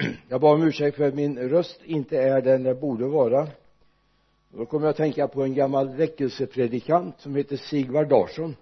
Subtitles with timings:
[0.28, 3.48] jag bad om ursäkt för att min röst inte är den den borde vara.
[4.50, 8.56] Då kommer jag att tänka på en gammal väckelsepredikant som heter Sigvard Larsson.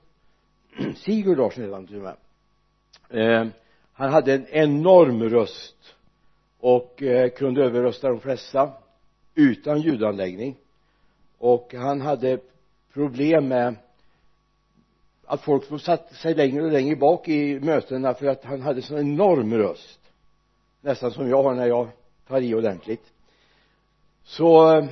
[0.96, 2.16] Sigurd Larsson heter han till och med.
[3.11, 3.46] Eh,
[3.93, 5.95] han hade en enorm röst
[6.61, 8.71] och eh, kunde överrösta de flesta
[9.35, 10.56] utan ljudanläggning.
[11.38, 12.38] Och han hade
[12.92, 13.74] problem med
[15.24, 18.98] att folk satte sig längre och längre bak i mötena för att han hade sån
[18.98, 19.99] enorm röst
[20.80, 21.88] nästan som jag har när jag
[22.28, 23.12] tar i ordentligt.
[24.25, 24.89] Så eh,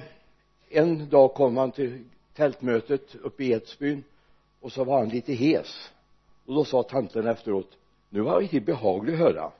[0.68, 4.04] en dag kom han till tältmötet uppe i Edsbyn
[4.60, 5.90] och så var han lite hes.
[6.46, 7.78] Och då sa tanten efteråt
[8.10, 9.50] nu var han riktigt behaglig att höra.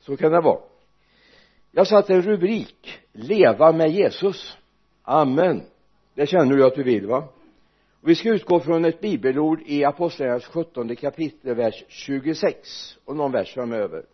[0.00, 0.60] Så kan det vara.
[1.70, 4.56] Jag satte en rubrik leva med Jesus.
[5.02, 5.62] Amen.
[6.14, 7.28] Det känner du att du vill va?
[8.06, 13.54] Vi ska utgå från ett bibelord i apostlagärningarnas sjuttonde kapitel vers 26 och någon vers
[13.54, 14.04] framöver.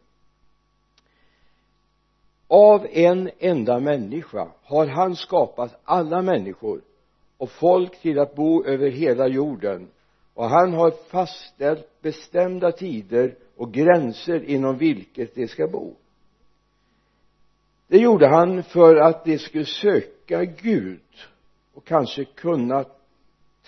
[2.48, 6.80] Av en enda människa har han skapat alla människor
[7.36, 9.88] och folk till att bo över hela jorden
[10.34, 15.96] och han har fastställt bestämda tider och gränser inom vilket de ska bo.
[17.86, 21.02] Det gjorde han för att de skulle söka Gud
[21.74, 22.84] och kanske kunna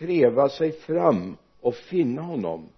[0.03, 2.69] treva sig fram och finna honom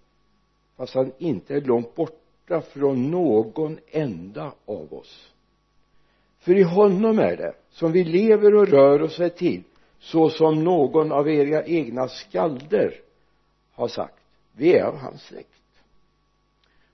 [0.76, 5.32] fast han inte är långt borta från någon enda av oss.
[6.38, 9.62] För i honom är det som vi lever och rör oss till
[9.98, 13.00] så som någon av era egna skalder
[13.72, 14.22] har sagt.
[14.52, 15.48] Vi är av hans släkt.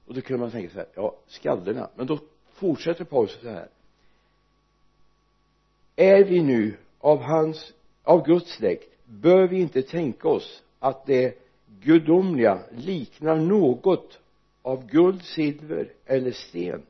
[0.06, 1.90] Och då kunde man tänka så här ja skalderna.
[1.96, 2.18] Men då
[2.52, 3.68] fortsätter Paulus så här.
[5.96, 7.72] Är vi nu av hans
[8.02, 11.38] av Guds släkt bör vi inte tänka oss att det
[11.80, 14.18] gudomliga liknar något
[14.62, 16.82] av guld, silver eller sten?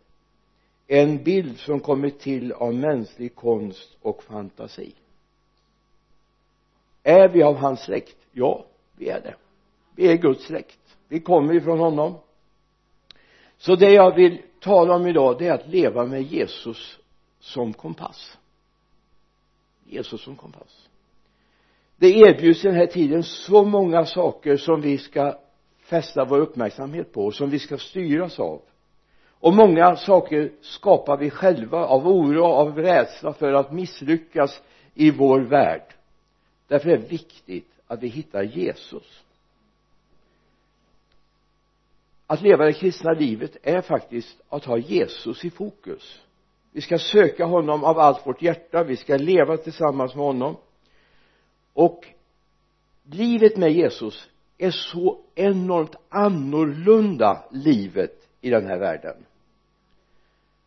[0.87, 4.95] En bild som kommit till av mänsklig konst och fantasi.
[7.03, 8.17] Är vi av hans släkt?
[8.33, 8.67] Ja
[8.97, 9.35] vi är det.
[9.95, 10.97] Vi är Guds släkt.
[11.09, 12.15] Vi kommer ifrån honom.
[13.59, 16.99] Så det jag vill tala om idag det är att leva med Jesus
[17.41, 18.39] som kompass.
[19.85, 20.90] Jesus som kompass
[22.01, 25.39] det erbjuds i den här tiden så många saker som vi ska
[25.83, 28.63] fästa vår uppmärksamhet på och som vi ska styras av.
[29.29, 34.63] Och många saker skapar vi själva av oro, av rädsla för att misslyckas
[34.95, 35.95] i vår värld.
[36.69, 39.23] Därför är det viktigt att vi hittar Jesus.
[42.27, 46.21] Att leva det kristna livet är faktiskt att ha Jesus i fokus.
[46.73, 50.57] Vi ska söka honom av allt vårt hjärta vi ska leva tillsammans med honom
[51.73, 52.07] och
[53.05, 59.17] livet med Jesus är så enormt annorlunda livet i den här världen.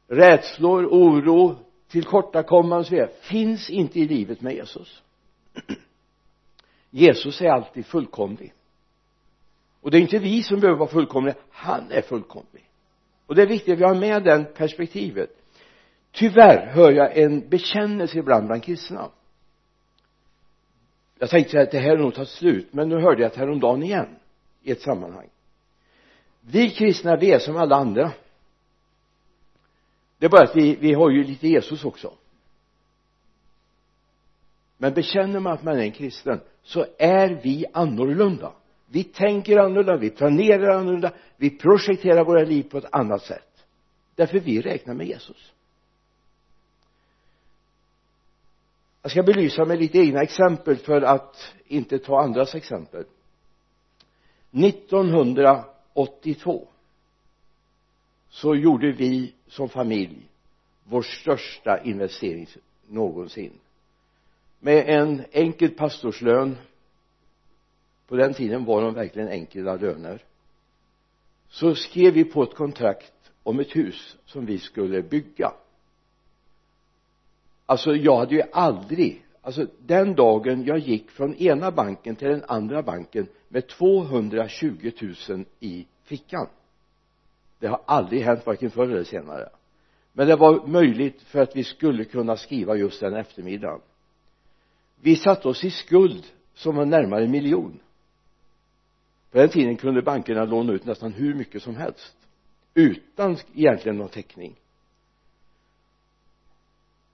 [0.07, 1.55] Rädslor, oro,
[1.87, 5.01] tillkortakommanden och så vidare finns inte i livet med Jesus.
[6.89, 8.53] Jesus är alltid fullkomlig.
[9.81, 11.35] Och det är inte vi som behöver vara fullkomliga.
[11.51, 12.69] Han är fullkomlig.
[13.25, 15.29] Och det är viktigt att vi har med det perspektivet.
[16.11, 19.09] Tyvärr hör jag en bekännelse ibland bland kristna
[21.19, 23.37] jag tänkte säga att det här har nog tagit slut men nu hörde jag det
[23.37, 24.07] häromdagen igen
[24.63, 25.29] i ett sammanhang.
[26.41, 28.11] Vi kristna vi är som alla andra.
[30.17, 32.13] Det är bara att vi, vi har ju lite Jesus också.
[34.77, 38.53] Men bekänner man att man är en kristen så är vi annorlunda.
[38.87, 43.65] Vi tänker annorlunda, vi planerar annorlunda vi projekterar våra liv på ett annat sätt.
[44.15, 45.53] Därför vi räknar med Jesus.
[49.03, 53.05] Jag ska belysa med lite egna exempel för att inte ta andras exempel.
[54.51, 56.67] 1982
[58.29, 60.29] så gjorde vi som familj
[60.83, 62.47] vår största investering
[62.87, 63.53] någonsin.
[64.59, 66.57] Med en enkel pastorslön.
[68.07, 70.23] På den tiden var de verkligen enkla löner.
[71.47, 75.53] Så skrev vi på ett kontrakt om ett hus som vi skulle bygga
[77.73, 82.43] alltså jag hade ju aldrig alltså den dagen jag gick från ena banken till den
[82.47, 84.91] andra banken med 220
[85.29, 86.47] 000 i fickan.
[87.59, 89.49] Det har aldrig hänt varken förr eller senare.
[90.13, 93.81] Men det var möjligt för att vi skulle kunna skriva just den eftermiddagen.
[95.01, 97.79] Vi satte oss i skuld som var närmare en miljon.
[99.31, 102.17] På den tiden kunde bankerna låna ut nästan hur mycket som helst
[102.73, 104.55] utan egentligen någon täckning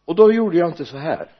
[0.09, 1.31] och då gjorde jag inte så här.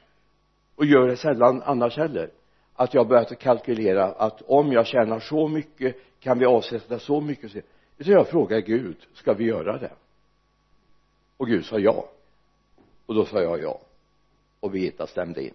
[0.74, 2.30] Och gör det sällan annars heller.
[2.74, 7.52] Att jag började kalkylera att om jag tjänar så mycket kan vi avsätta så mycket.
[7.98, 9.92] Utan jag frågar Gud ska vi göra det?
[11.36, 12.08] Och Gud sa ja.
[13.06, 13.80] Och då sa jag ja.
[14.60, 15.54] Och Birgitta stämde in.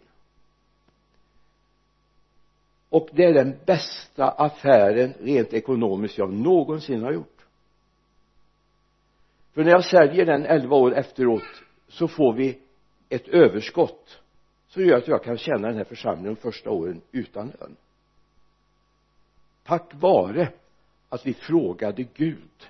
[2.90, 7.46] Och det är den bästa affären rent ekonomiskt jag någonsin har gjort.
[9.54, 12.60] För när jag säljer den elva år efteråt så får vi
[13.10, 14.20] ett överskott
[14.68, 17.76] som gör att jag kan tjäna den här församlingen de första åren utan lön.
[19.64, 20.50] Tack vare
[21.10, 22.70] att vi frågade Gud.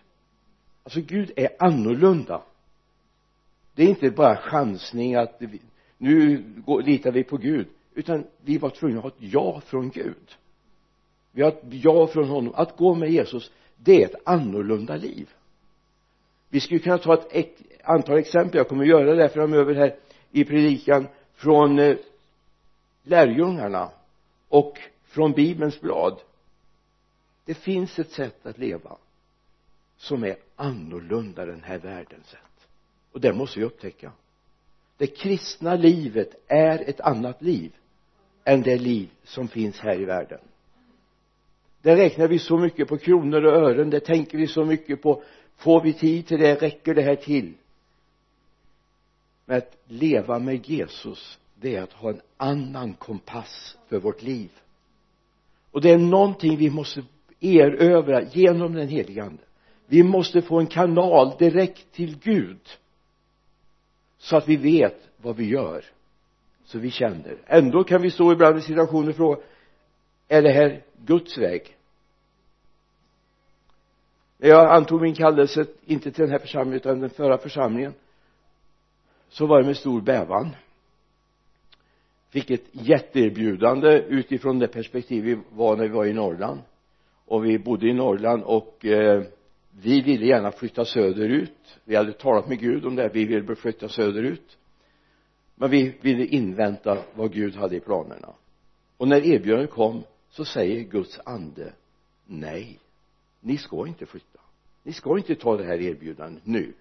[0.83, 2.41] Alltså Gud är annorlunda.
[3.75, 5.61] Det är inte bara chansning att vi,
[5.97, 9.89] nu går, litar vi på Gud utan vi var tvungna att ha ett ja från
[9.89, 10.35] Gud.
[11.31, 12.53] Vi har ett ja från honom.
[12.55, 15.29] Att gå med Jesus det är ett annorlunda liv.
[16.49, 18.57] Vi skulle kunna ta ett antal exempel.
[18.57, 19.95] Jag kommer att göra det framöver här
[20.35, 21.97] i predikan från eh,
[23.03, 23.91] lärjungarna
[24.47, 26.21] och från bibelns blad.
[27.45, 28.97] Det finns ett sätt att leva
[29.97, 32.67] som är annorlunda den här världens sätt.
[33.11, 34.11] Och det måste vi upptäcka.
[34.97, 37.71] Det kristna livet är ett annat liv
[38.43, 40.39] än det liv som finns här i världen.
[41.81, 45.23] Där räknar vi så mycket på kronor och ören det tänker vi så mycket på.
[45.57, 47.53] Får vi tid till det räcker det här till?
[49.45, 54.51] Men att leva med Jesus det är att ha en annan kompass för vårt liv.
[55.71, 57.03] Och det är någonting vi måste
[57.39, 59.43] erövra genom den helige ande.
[59.85, 62.59] Vi måste få en kanal direkt till Gud
[64.17, 65.85] så att vi vet vad vi gör
[66.65, 67.37] så vi känner.
[67.45, 69.41] Ändå kan vi stå ibland i situationer och fråga
[70.27, 71.77] är det här Guds väg?
[74.37, 77.93] När jag antog min kallelse inte till den här församlingen utan den förra församlingen
[79.35, 80.55] så var det med stor bävan.
[82.29, 86.61] Fick ett jätteerbjudande utifrån det perspektiv vi var när vi var i Norrland.
[87.25, 89.23] Och vi bodde i Norrland och eh,
[89.71, 91.79] vi ville gärna flytta söderut.
[91.83, 94.57] Vi hade talat med Gud om det vi ville flytta söderut.
[95.55, 98.33] Men vi ville invänta vad Gud hade i planerna.
[98.97, 101.73] Och när erbjudandet kom så säger Guds ande
[102.25, 102.79] nej
[103.39, 104.39] ni ska inte flytta.
[104.83, 106.73] Ni ska inte ta det här erbjudandet nu.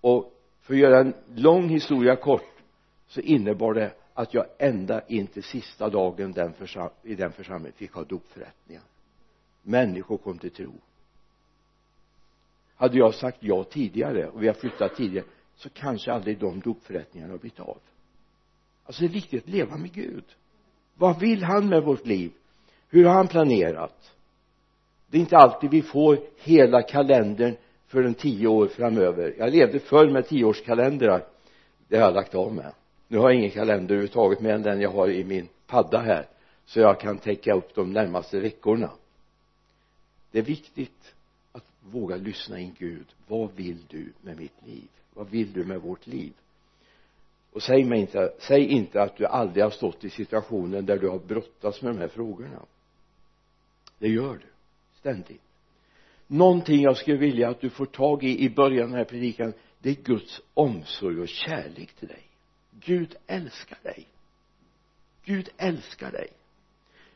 [0.00, 0.32] Och
[0.66, 2.62] för att göra en lång historia kort
[3.06, 6.54] så innebar det att jag ända in till sista dagen den
[7.02, 8.82] i den församlingen fick ha dopförrättningar.
[9.62, 10.72] Människor kom till tro.
[12.76, 15.26] Hade jag sagt ja tidigare och vi har flyttat tidigare
[15.56, 17.78] så kanske aldrig de dopförrättningarna har blivit av.
[18.84, 20.24] Alltså det är viktigt att leva med Gud.
[20.94, 22.32] Vad vill han med vårt liv?
[22.88, 24.14] Hur har han planerat?
[25.06, 27.56] Det är inte alltid vi får hela kalendern
[27.86, 29.34] för en tio år framöver.
[29.38, 31.24] Jag levde förr med tioårskalendrar.
[31.88, 32.72] Det har jag lagt av med.
[33.08, 36.26] Nu har jag ingen kalender överhuvudtaget mer än den jag har i min padda här
[36.66, 38.90] så jag kan täcka upp de närmaste veckorna.
[40.30, 41.14] Det är viktigt
[41.52, 43.06] att våga lyssna in Gud.
[43.26, 44.88] Vad vill du med mitt liv?
[45.14, 46.32] Vad vill du med vårt liv?
[47.52, 51.08] Och säg mig inte säg inte att du aldrig har stått i situationen där du
[51.08, 52.62] har brottats med de här frågorna.
[53.98, 54.46] Det gör du
[54.98, 55.45] ständigt
[56.26, 59.52] någonting jag skulle vilja att du får tag i i början av den här predikan
[59.78, 62.22] det är Guds omsorg och kärlek till dig.
[62.70, 64.06] Gud älskar dig.
[65.24, 66.28] Gud älskar dig.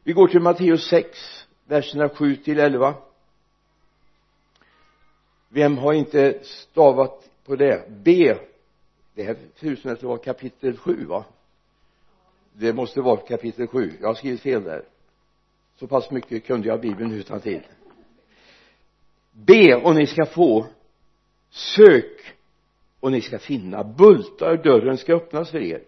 [0.04, 2.94] Vi går till Matteus 6 verserna 7 till 11
[5.52, 7.84] vem har inte stavat på det?
[7.88, 8.34] B.
[9.14, 11.24] Det här ser ut som att det var kapitel 7 va?
[12.52, 14.84] Det måste vara kapitel 7 jag har skrivit fel där.
[15.76, 17.62] Så pass mycket kunde jag bibeln utan till
[19.46, 20.66] be och ni ska få.
[21.50, 22.34] Sök
[23.00, 23.84] och ni ska finna.
[23.84, 25.82] Bultar dörren ska öppnas för er.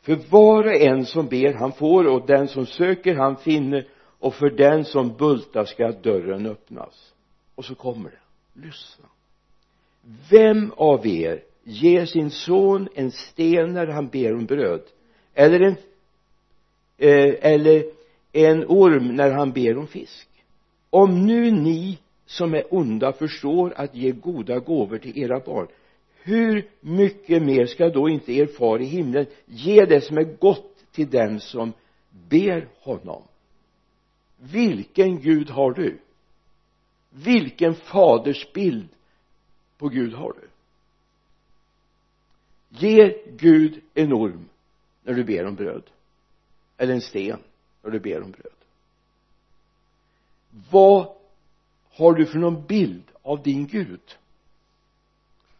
[0.00, 3.86] För var och en som ber han får och den som söker han finner.
[4.18, 7.14] Och för den som bultar ska dörren öppnas.
[7.54, 8.60] Och så kommer det.
[8.66, 9.04] Lyssna.
[10.30, 14.82] Vem av er ger sin son en sten när han ber om bröd?
[15.34, 15.76] Eller en
[16.98, 17.84] eh, eller
[18.32, 20.28] en orm när han ber om fisk?
[20.90, 21.98] Om nu ni
[22.28, 25.68] som är onda förstår att ge goda gåvor till era barn.
[26.22, 30.84] Hur mycket mer ska då inte er far i himlen ge det som är gott
[30.92, 31.72] till den som
[32.10, 33.22] ber honom?
[34.36, 35.98] Vilken Gud har du?
[37.10, 38.88] Vilken fadersbild
[39.78, 40.48] på Gud har du?
[42.68, 44.48] Ger Gud en orm
[45.02, 45.82] när du ber om bröd
[46.76, 47.38] eller en sten
[47.82, 48.52] när du ber om bröd.
[50.70, 51.17] Vad
[51.98, 54.00] har du för någon bild av din Gud?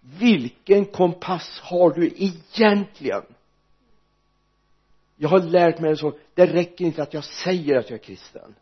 [0.01, 3.23] Vilken kompass har du egentligen?
[5.17, 8.05] Jag har lärt mig en sak, det räcker inte att jag säger att jag är
[8.05, 8.55] kristen.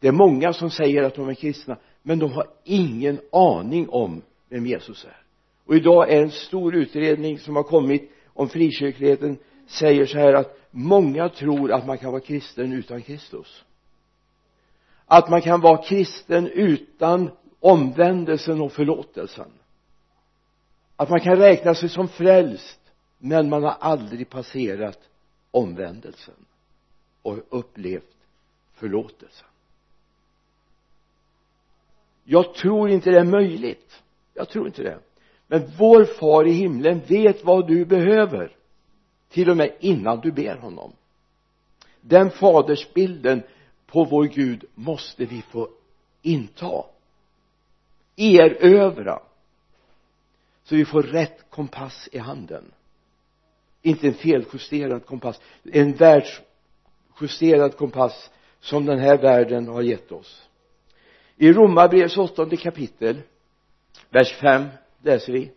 [0.00, 4.22] Det är många som säger att de är kristna men de har ingen aning om
[4.48, 5.22] vem Jesus är.
[5.64, 10.58] Och idag är en stor utredning som har kommit om frikyrkligheten säger så här att
[10.70, 13.64] många tror att man kan vara kristen utan Kristus
[15.08, 19.50] att man kan vara kristen utan omvändelsen och förlåtelsen.
[20.96, 22.80] Att man kan räkna sig som frälst
[23.18, 24.98] men man har aldrig passerat
[25.50, 26.34] omvändelsen
[27.22, 28.16] och upplevt
[28.74, 29.46] förlåtelsen.
[32.24, 34.02] Jag tror inte det är möjligt.
[34.34, 34.98] Jag tror inte det.
[35.46, 38.56] Men vår far i himlen vet vad du behöver
[39.28, 40.92] till och med innan du ber honom.
[42.00, 43.42] Den fadersbilden
[43.90, 45.68] på vår Gud måste vi få
[46.22, 46.84] inta.
[48.16, 49.22] Erövra.
[50.64, 52.72] Så vi får rätt kompass i handen.
[53.82, 58.30] Inte en feljusterad kompass en världsjusterad kompass
[58.60, 60.48] som den här världen har gett oss.
[61.36, 63.16] I romarbrevets åttonde kapitel
[64.10, 64.68] vers 5
[65.02, 65.52] läser vi.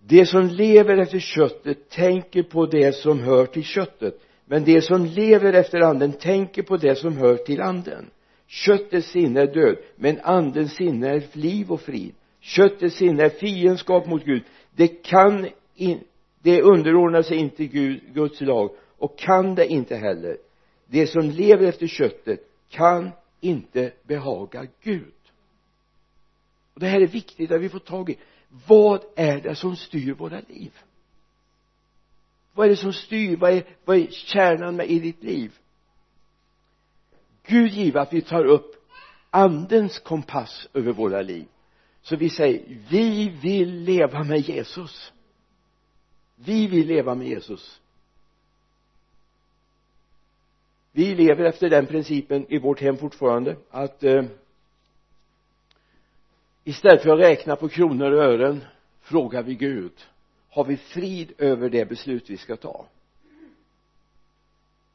[0.00, 5.04] De som lever efter köttet tänker på det som hör till köttet men de som
[5.04, 8.10] lever efter anden tänker på det som hör till anden.
[8.46, 12.14] Köttets sinne är död men andens sinne är liv och frid.
[12.40, 14.42] Köttets sinne är fiendskap mot Gud.
[14.76, 16.00] Det kan in,
[16.42, 20.36] det underordnar sig inte Gud, Guds lag och kan det inte heller.
[20.86, 23.10] Det som lever efter köttet kan
[23.40, 25.12] inte behaga Gud.
[26.74, 28.16] Och det här är viktigt att vi får tag i.
[28.66, 30.72] Vad är det som styr våra liv?
[32.54, 33.36] Vad är det som styr?
[33.36, 35.52] Vad är, vad är kärnan med i ditt liv?
[37.46, 38.74] Gud give att vi tar upp
[39.30, 41.46] andens kompass över våra liv.
[42.02, 45.12] Så vi säger vi vill leva med Jesus.
[46.36, 47.80] Vi vill leva med Jesus.
[50.92, 54.24] Vi lever efter den principen i vårt hem fortfarande att eh,
[56.64, 58.64] istället för att räkna på kronor och ören
[59.00, 59.92] frågar vi Gud
[60.54, 62.86] har vi frid över det beslut vi ska ta?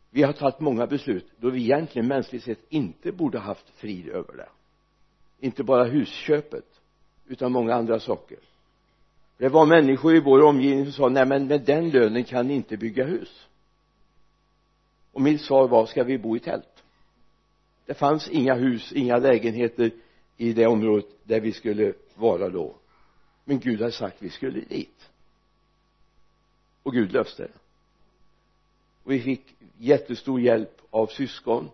[0.10, 4.38] Vi har tagit många beslut då vi egentligen mänskligt sett inte borde haft frid över
[4.38, 4.50] det.
[5.40, 6.66] Inte bara husköpet
[7.28, 8.38] utan många andra saker.
[9.38, 12.54] Det var människor i vår omgivning som sa nej men med den lönen kan ni
[12.54, 13.48] inte bygga hus.
[15.12, 16.84] Och mitt svar var ska vi bo i tält?
[17.86, 19.92] Det fanns inga hus, inga lägenheter
[20.38, 22.76] i det området där vi skulle vara då.
[23.46, 25.10] Men Gud hade sagt vi skulle dit
[26.84, 27.52] och Gud löste det.
[29.04, 31.70] Och vi fick jättestor hjälp av syskon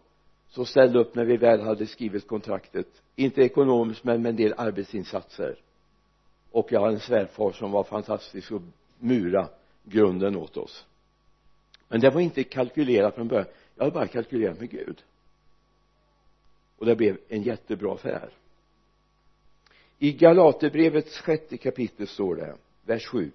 [0.50, 2.88] som ställde upp när vi väl hade skrivit kontraktet.
[3.15, 5.55] Inte ekonomiskt men med en del arbetsinsatser.
[6.51, 8.62] Och jag har en svärfar som var fantastisk och
[9.00, 9.50] mura
[9.83, 10.85] grunden åt oss.
[11.88, 13.47] Men det var inte kalkylerat från början.
[13.75, 15.03] Jag hade bara kalkylerat med Gud.
[16.77, 18.29] Och det blev en jättebra affär.
[20.00, 23.31] I Galaterbrevets sjätte kapitel står det vers 7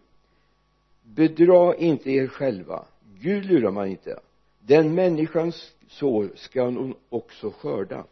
[1.15, 2.85] bedra inte er själva.
[3.21, 4.21] Gud lurar man inte.
[4.59, 5.53] Den människan
[5.89, 8.05] sår ska hon också skörda.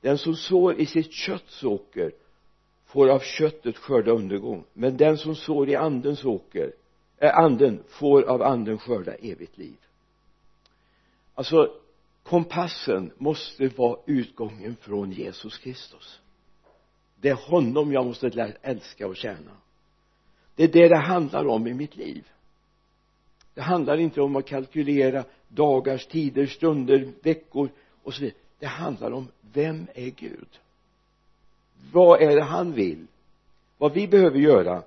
[0.00, 2.12] Den som sår i sitt kötts åker
[2.84, 4.64] får av köttet skörda undergång.
[4.72, 6.72] Men den som sår i andens åker
[7.18, 9.76] äh, anden får av anden skörda evigt liv.
[11.34, 11.72] Alltså
[12.22, 16.20] kompassen måste vara utgången från Jesus Kristus.
[17.20, 19.56] Det är honom jag måste älska och tjäna.
[20.54, 22.24] Det är det det handlar om i mitt liv
[23.56, 27.70] det handlar inte om att kalkylera dagars, tider, stunder, veckor
[28.02, 28.38] och så vidare.
[28.58, 30.48] Det handlar om vem är Gud?
[31.92, 33.06] Vad är det han vill?
[33.78, 34.82] Vad vi behöver göra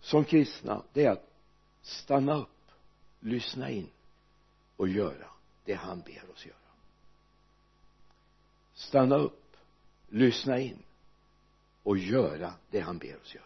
[0.00, 1.30] som kristna det är att
[1.82, 2.48] stanna upp
[3.20, 3.86] lyssna in
[4.76, 5.26] och göra
[5.64, 6.56] det han ber oss göra.
[8.74, 9.56] Stanna upp
[10.08, 10.78] lyssna in
[11.82, 13.44] och göra det han ber oss göra.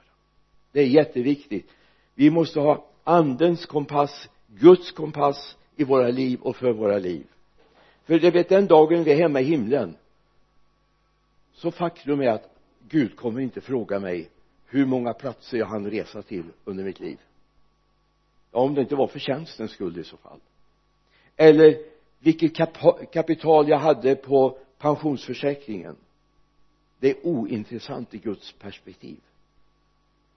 [0.73, 1.70] Det är jätteviktigt.
[2.14, 7.26] Vi måste ha andens kompass Guds kompass i våra liv och för våra liv.
[8.04, 9.96] För det vet den dagen vi är hemma i himlen
[11.52, 12.50] så faktum är att
[12.88, 14.30] Gud kommer inte fråga mig
[14.66, 17.18] hur många platser jag hann resa till under mitt liv.
[18.52, 20.40] Ja om det inte var för tjänstens skull i så fall.
[21.36, 21.78] Eller
[22.18, 22.54] vilket
[23.12, 25.96] kapital jag hade på pensionsförsäkringen.
[26.98, 29.20] Det är ointressant i Guds perspektiv.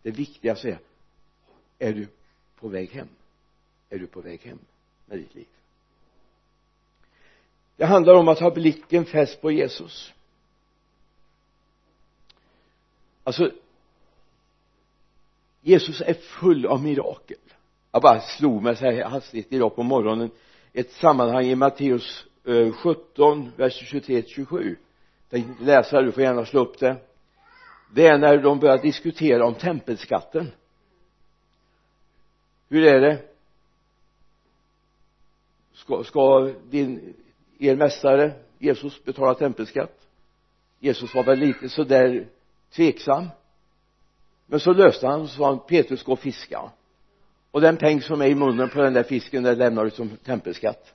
[0.01, 0.79] Det viktigaste är
[1.79, 2.07] är du
[2.59, 3.07] på väg hem?
[3.89, 4.59] Är du på väg hem
[5.05, 5.47] med ditt liv.
[7.75, 10.13] Det handlar om att ha blicken fäst på Jesus.
[13.23, 13.51] Alltså
[15.61, 17.37] Jesus är full av mirakel.
[17.91, 20.31] Jag bara slog mig så här hastigt idag på morgonen
[20.73, 24.77] ett sammanhang i Matteus eh, 17 vers 23 27
[25.29, 26.97] tänkte inte läsa du får gärna slå upp det.
[27.93, 30.51] Det är när de börjar diskutera om tempelskatten.
[32.69, 33.28] Hur är det?
[35.89, 37.13] Ska, ska din
[37.59, 40.07] er mästare Jesus betala tempelskatt?
[40.79, 42.27] Jesus var väl lite sådär
[42.75, 43.27] tveksam.
[44.45, 46.71] Men så löste han och sa Petrus gå och fiska.
[47.51, 50.09] Och den peng som är i munnen på den där fisken den lämnar du som
[50.09, 50.93] tempelskatt.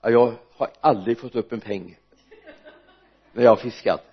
[0.00, 1.98] Ja, jag har aldrig fått upp en peng
[3.32, 4.04] när jag har fiskat.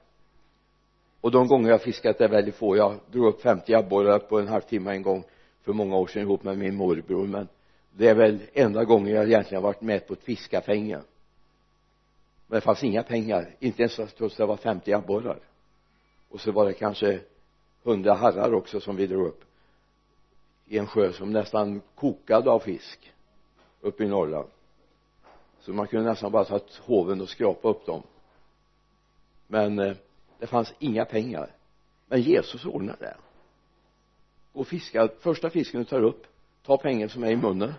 [1.22, 2.78] Och de gånger jag har fiskat är väldigt få.
[2.78, 5.24] Jag drog upp 50 abborrar på en halvtimme en gång
[5.62, 7.48] för många år sedan ihop med min morbror men
[7.98, 11.02] det är väl enda gången jag egentligen har varit med på ett fiskafänge
[12.48, 13.56] men det fanns inga pengar.
[13.60, 15.40] Inte ens trots att det var 50 abborrar.
[16.30, 17.20] Och så var det kanske
[17.84, 19.44] hundra harrar också som vi drog upp
[20.66, 23.14] i en sjö som nästan kokade av fisk
[23.82, 24.50] uppe i Norrland.
[25.60, 28.04] Så man kunde nästan bara ta hoven och skrapa upp dem.
[29.48, 29.96] Men eh,
[30.40, 31.52] det fanns inga pengar.
[32.08, 33.18] Men Jesus ordnade det.
[34.54, 35.10] Gå och fiska.
[35.20, 36.28] Första fisken du tar upp
[36.68, 37.74] ta pengen som är i munnen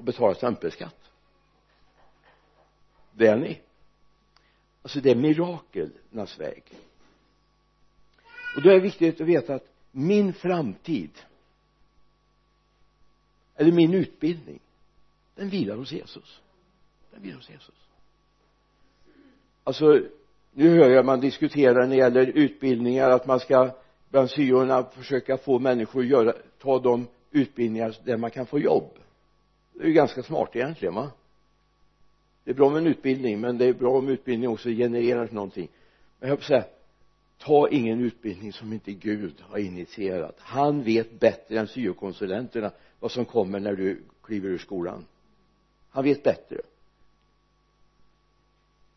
[0.00, 1.10] och betala tempelskatt
[3.12, 3.60] det är ni.
[4.82, 6.62] Alltså det är miraklernas väg.
[8.56, 11.10] Och då är det viktigt att veta att min framtid
[13.56, 14.60] eller min utbildning
[15.34, 16.40] den vilar hos Jesus.
[17.10, 17.74] Den vilar hos Jesus.
[19.64, 20.00] Alltså
[20.52, 23.70] nu hör jag man diskuterar när det gäller utbildningar att man ska
[24.08, 28.98] bland syorna försöka få människor att göra, ta de utbildningar där man kan få jobb
[29.80, 31.10] det är ju ganska smart egentligen va?
[32.44, 35.68] Det är bra med en utbildning men det är bra om utbildning också genererar någonting.
[36.18, 36.64] Men jag höll säga
[37.38, 40.36] ta ingen utbildning som inte Gud har initierat.
[40.38, 45.04] Han vet bättre än syokonsulenterna vad som kommer när du kliver ur skolan.
[45.90, 46.56] Han vet bättre.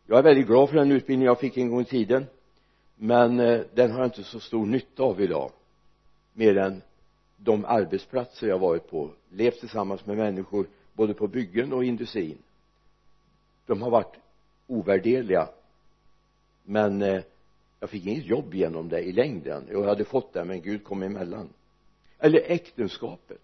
[0.06, 2.26] Jag är väldigt glad för den utbildning jag fick en gång i tiden
[2.96, 5.50] men eh, den har jag inte så stor nytta av idag
[6.32, 6.82] mer än
[7.36, 12.38] de arbetsplatser jag varit på levt tillsammans med människor både på byggen och industrin.
[13.66, 14.16] De har varit
[14.66, 15.48] ovärderliga
[16.64, 17.22] men eh,
[17.80, 19.68] jag fick inget jobb genom det i längden.
[19.70, 21.48] Jag hade fått det men Gud kom emellan.
[22.18, 23.40] Eller äktenskapet.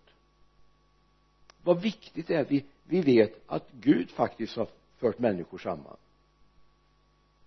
[1.63, 5.97] Vad viktigt det är att vi, vi vet att Gud faktiskt har fört människor samman.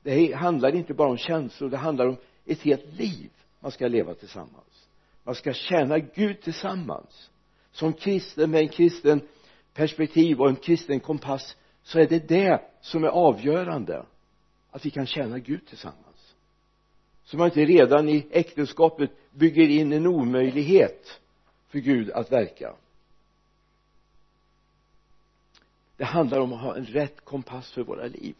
[0.02, 3.30] Det handlar inte bara om känslor det handlar om ett helt liv
[3.60, 4.83] man ska leva tillsammans
[5.24, 7.30] man ska tjäna Gud tillsammans.
[7.72, 9.22] Som kristen med en kristen
[9.74, 14.06] perspektiv och en kristen kompass så är det det som är avgörande.
[14.72, 16.36] Att vi kan tjäna Gud tillsammans.
[17.24, 21.20] Så man inte redan i äktenskapet bygger in en omöjlighet
[21.68, 22.74] för Gud att verka.
[25.98, 28.36] Det handlar om att ha en rätt kompass för våra liv.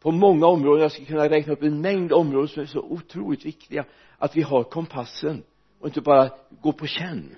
[0.00, 3.44] På många områden, jag skulle kunna räkna upp en mängd områden som är så otroligt
[3.44, 3.84] viktiga
[4.18, 5.42] att vi har kompassen
[5.78, 7.36] och inte bara gå på känn.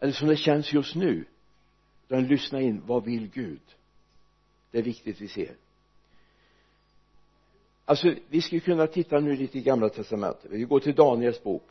[0.00, 1.24] Eller som det känns just nu.
[2.08, 3.60] Utan lyssna in, vad vill Gud?
[4.70, 5.54] Det är viktigt vi ser.
[7.84, 10.50] Alltså vi skulle kunna titta nu lite i gamla testamentet.
[10.50, 11.70] Vi går till Daniels bok.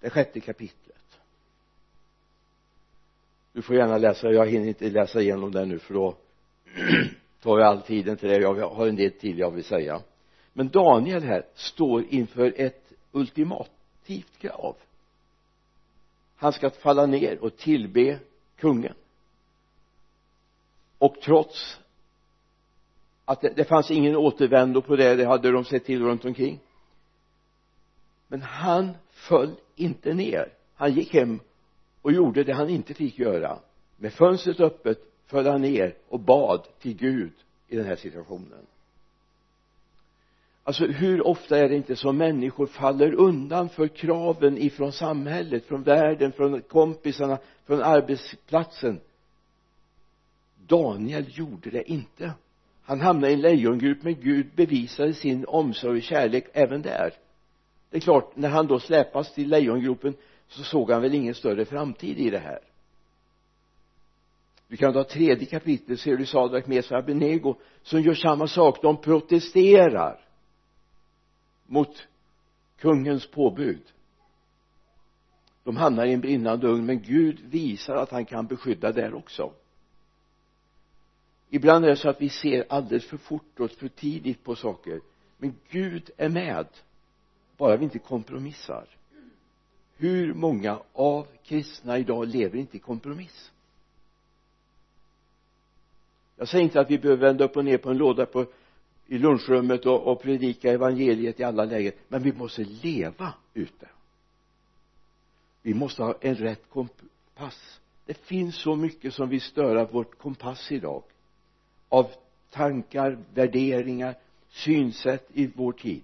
[0.00, 1.18] Det sjätte kapitlet.
[3.52, 6.16] Du får gärna läsa, jag hinner inte läsa igenom det nu för då
[7.42, 8.36] tar jag all tiden till det.
[8.36, 10.00] Jag har en del till jag vill säga
[10.56, 14.76] men Daniel här står inför ett ultimativt krav.
[16.36, 18.18] Han ska falla ner och tillbe
[18.56, 18.94] kungen.
[20.98, 21.80] Och trots
[23.24, 26.58] att det, det fanns ingen återvändo på det, det hade de sett till runt omkring.
[28.28, 30.52] Men han föll inte ner.
[30.74, 31.40] Han gick hem
[32.02, 33.58] och gjorde det han inte fick göra.
[33.96, 37.32] Med fönstret öppet föll han ner och bad till Gud
[37.68, 38.66] i den här situationen
[40.66, 45.82] alltså hur ofta är det inte som människor faller undan för kraven ifrån samhället, från
[45.82, 49.00] världen, från kompisarna, från arbetsplatsen?
[50.66, 52.32] Daniel gjorde det inte.
[52.82, 57.14] Han hamnade i en lejongrupp men Gud bevisade sin omsorg och kärlek även där.
[57.90, 60.14] Det är klart när han då släpas till lejongropen
[60.48, 62.58] så såg han väl ingen större framtid i det här.
[64.68, 68.82] Du kan ta tredje kapitlet ser du Sadrak, Mesa och Abenego som gör samma sak.
[68.82, 70.25] De protesterar
[71.66, 72.08] mot
[72.78, 73.82] kungens påbud.
[75.64, 79.52] De hamnar i en brinnande ugn men Gud visar att han kan beskydda där också.
[81.50, 85.00] Ibland är det så att vi ser alldeles för fort och för tidigt på saker
[85.38, 86.66] men Gud är med
[87.56, 88.86] bara vi inte kompromissar.
[89.96, 93.52] Hur många av kristna idag lever inte i kompromiss?
[96.36, 98.46] Jag säger inte att vi behöver vända upp och ner på en låda på
[99.06, 103.88] i lunchrummet och, och predika evangeliet i alla lägen men vi måste leva ute.
[105.62, 107.80] Vi måste ha en rätt kompass.
[108.06, 111.02] Det finns så mycket som vill störa vårt kompass idag.
[111.88, 112.06] Av
[112.50, 114.14] tankar, värderingar,
[114.48, 116.02] synsätt i vår tid.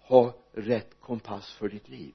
[0.00, 2.12] Ha rätt kompass för ditt liv.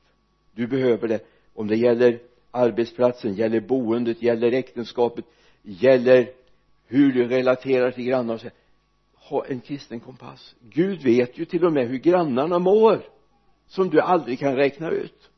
[0.53, 1.25] Du behöver det.
[1.53, 2.19] Om det gäller
[2.51, 5.25] arbetsplatsen, gäller boendet, gäller äktenskapet,
[5.61, 6.29] gäller
[6.87, 8.51] hur du relaterar till grannar
[9.13, 10.55] ha en kristen kompass.
[10.61, 13.03] Gud vet ju till och med hur grannarna mår
[13.67, 15.29] som du aldrig kan räkna ut.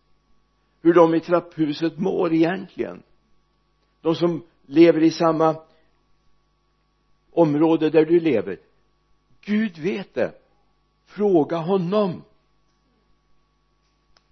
[0.82, 3.04] Hur de i trapphuset mår egentligen.
[4.02, 5.56] De som lever i samma
[7.32, 8.60] område där du lever.
[9.42, 10.34] Gud vet det.
[11.06, 12.24] Fråga honom.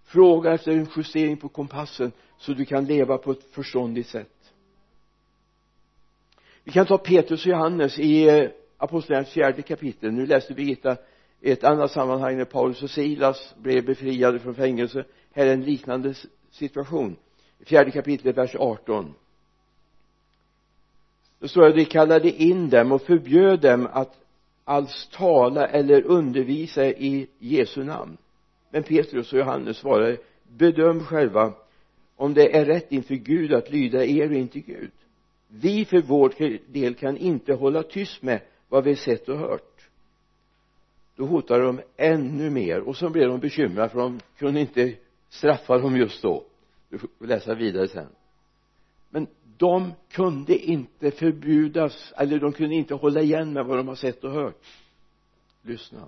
[0.06, 4.37] Fråga efter en justering på kompassen så du kan leva på ett förståndigt sätt
[6.68, 10.12] vi kan ta Petrus och Johannes i eh, apostlagärningarnas fjärde kapitel.
[10.12, 10.98] Nu läste Birgitta
[11.42, 15.06] i ett annat sammanhang när Paulus och Silas blev befriade från fängelse.
[15.34, 16.14] Här är en liknande
[16.52, 17.16] situation.
[17.66, 19.14] Fjärde kapitlet vers 18
[21.40, 24.14] då står det de kallade in dem och förbjöd dem att
[24.64, 28.18] alls tala eller undervisa i Jesu namn.
[28.70, 30.18] Men Petrus och Johannes svarade
[30.58, 31.54] bedöm själva
[32.16, 34.92] om det är rätt inför Gud att lyda er och inte Gud
[35.48, 36.34] vi för vår
[36.72, 39.90] del kan inte hålla tyst med vad vi sett och hört.
[41.16, 44.96] Då hotade de ännu mer och så blev de bekymrade för de kunde inte
[45.30, 46.46] straffa dem just då.
[46.90, 48.10] Du får läsa vidare sen.
[49.10, 53.96] Men de kunde inte förbjudas eller de kunde inte hålla igen med vad de har
[53.96, 54.66] sett och hört.
[55.62, 56.08] Lyssna.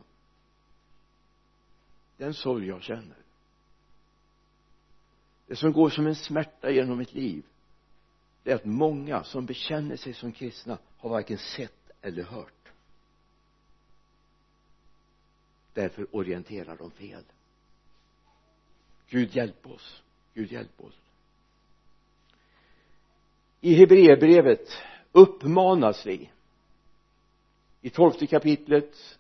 [2.18, 3.18] Den sorg jag känner.
[5.48, 7.44] Det som går som en smärta genom mitt liv
[8.44, 12.72] det är att många som bekänner sig som kristna har varken sett eller hört.
[15.74, 17.24] Därför orienterar de fel.
[19.10, 20.04] Gud hjälp oss.
[20.34, 20.94] Gud hjälp oss.
[23.62, 24.78] I Hebreerbrevet
[25.12, 26.30] uppmanas vi
[27.82, 29.20] i tolfte kapitlet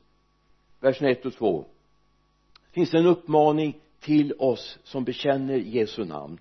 [0.79, 1.65] verserna 1 och 2
[2.71, 6.39] finns det en uppmaning till oss som bekänner Jesu namn?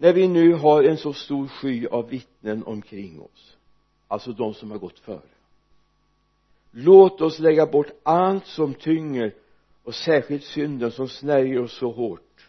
[0.00, 3.56] När vi nu har en så stor sky av vittnen omkring oss
[4.08, 5.20] alltså de som har gått före
[6.70, 9.34] låt oss lägga bort allt som tynger
[9.84, 12.48] och särskilt synden som snärjer oss så hårt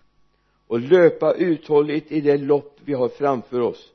[0.68, 3.92] och löpa uthålligt i det lopp vi har framför oss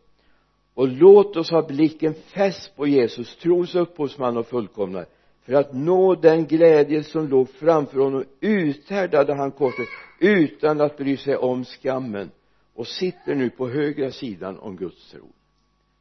[0.74, 5.06] och låt oss ha blicken fäst på Jesus trons upphovsman och fullkomnare
[5.42, 9.88] för att nå den glädje som låg framför honom uthärdade han korset
[10.20, 12.30] utan att bry sig om skammen
[12.76, 15.32] och sitter nu på högra sidan om Guds tron.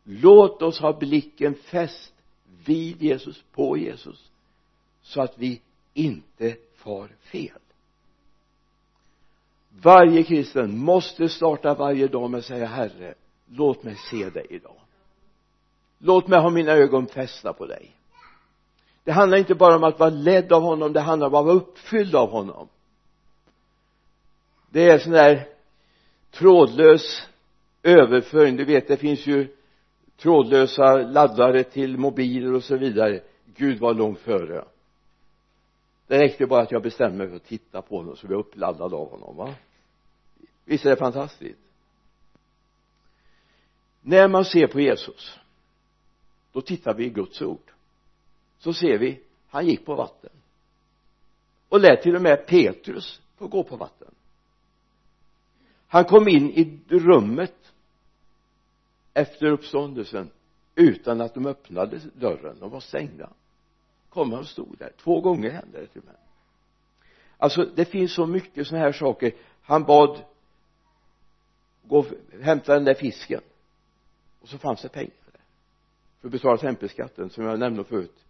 [0.03, 2.13] Låt oss ha blicken fäst
[2.65, 4.31] vid Jesus, på Jesus
[5.01, 5.61] så att vi
[5.93, 7.59] inte far fel.
[9.69, 13.13] Varje kristen måste starta varje dag med att säga herre
[13.45, 14.79] låt mig se dig idag.
[15.97, 17.91] Låt mig ha mina ögon fästa på dig.
[19.03, 21.55] Det handlar inte bara om att vara ledd av honom det handlar om att vara
[21.55, 22.67] uppfylld av honom.
[24.69, 25.54] Det är sån där
[26.37, 27.27] trådlös
[27.83, 28.57] överföring.
[28.57, 29.55] Du vet det finns ju
[30.17, 33.21] trådlösa laddare till mobiler och så vidare.
[33.45, 34.65] Gud var långt före.
[36.07, 38.45] Det räckte bara att jag bestämde mig för att titta på honom så blev jag
[38.45, 39.55] uppladdad av honom va?
[40.65, 41.59] Visst är det fantastiskt?
[44.01, 45.39] När man ser på Jesus
[46.51, 47.71] då tittar vi i Guds ord.
[48.57, 50.29] Så ser vi han gick på vatten.
[51.69, 54.14] Och lät till och med Petrus få gå på vatten
[55.95, 57.73] han kom in i rummet
[59.13, 60.29] efter uppståndelsen
[60.75, 62.59] utan att de öppnade dörren.
[62.59, 63.29] De var stängda.
[64.09, 64.91] Kom han och stod där.
[64.97, 66.15] Två gånger hände det till och med.
[67.37, 69.33] Alltså det finns så mycket sådana här saker.
[69.61, 70.23] Han bad
[71.83, 72.05] gå
[72.41, 73.41] hämta den där fisken.
[74.41, 75.41] Och så fanns det pengar där.
[76.21, 78.25] För att betala tempelskatten som jag nämnde förut.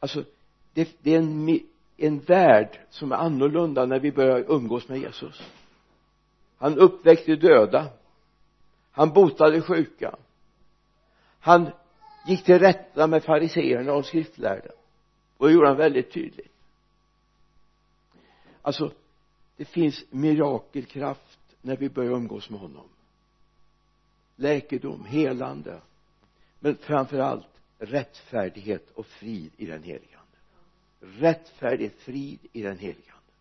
[0.00, 0.24] Alltså
[0.72, 1.60] det, det är en,
[1.96, 5.42] en värld som är annorlunda när vi börjar umgås med Jesus
[6.60, 7.88] han uppväckte döda.
[8.90, 10.16] Han botade sjuka.
[11.40, 11.70] Han
[12.26, 14.70] gick till rätta med fariseerna och skriftlärda.
[15.36, 16.52] Och det gjorde han väldigt tydligt.
[18.62, 18.92] Alltså
[19.56, 22.88] det finns mirakelkraft när vi börjar umgås med honom.
[24.36, 25.80] Läkedom, helande.
[26.58, 31.18] Men framför allt rättfärdighet och frid i den helige ande.
[31.20, 33.32] Rättfärdighet, frid i den helige ande.